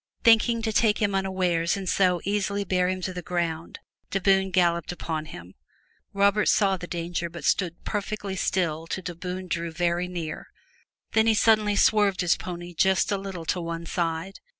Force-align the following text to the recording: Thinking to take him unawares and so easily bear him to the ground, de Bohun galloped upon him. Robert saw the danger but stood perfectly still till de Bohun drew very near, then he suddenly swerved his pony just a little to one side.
Thinking 0.23 0.63
to 0.63 0.73
take 0.73 0.99
him 0.99 1.13
unawares 1.13 1.77
and 1.77 1.87
so 1.87 2.21
easily 2.23 2.63
bear 2.63 2.89
him 2.89 3.01
to 3.01 3.13
the 3.13 3.21
ground, 3.21 3.77
de 4.09 4.19
Bohun 4.19 4.49
galloped 4.49 4.91
upon 4.91 5.25
him. 5.25 5.53
Robert 6.11 6.47
saw 6.47 6.75
the 6.75 6.87
danger 6.87 7.29
but 7.29 7.43
stood 7.45 7.83
perfectly 7.83 8.35
still 8.35 8.87
till 8.87 9.03
de 9.03 9.13
Bohun 9.13 9.47
drew 9.47 9.69
very 9.71 10.07
near, 10.07 10.47
then 11.11 11.27
he 11.27 11.35
suddenly 11.35 11.75
swerved 11.75 12.21
his 12.21 12.35
pony 12.35 12.73
just 12.73 13.11
a 13.11 13.17
little 13.19 13.45
to 13.45 13.61
one 13.61 13.85
side. 13.85 14.39